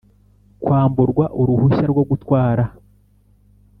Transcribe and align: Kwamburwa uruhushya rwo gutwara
Kwamburwa 0.63 1.25
uruhushya 1.41 1.85
rwo 1.91 2.03
gutwara 2.09 2.63